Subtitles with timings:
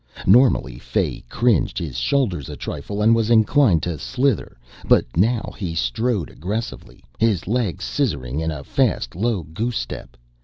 [0.25, 5.75] Normally Fay cringed his shoulders a trifle and was inclined to slither, but now he
[5.75, 10.17] strode aggressively, his legs scissoring in a fast, low goosestep.